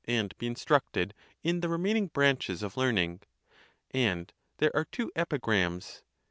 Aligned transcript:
and 0.07 0.35
be 0.39 0.47
instructed 0.47 1.13
in 1.43 1.59
the 1.59 1.69
remaining 1.69 2.07
branches 2.07 2.63
of 2.63 2.75
learning. 2.75 3.19
And 3.91 4.33
there 4.57 4.75
are 4.75 4.85
two 4.85 5.11
epigrams. 5.15 6.01